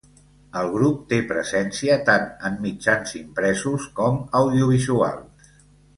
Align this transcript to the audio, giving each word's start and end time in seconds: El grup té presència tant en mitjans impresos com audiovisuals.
El 0.59 0.69
grup 0.75 1.03
té 1.11 1.19
presència 1.31 1.99
tant 2.09 2.25
en 2.49 2.57
mitjans 2.65 3.15
impresos 3.21 3.89
com 4.01 4.19
audiovisuals. 4.41 5.53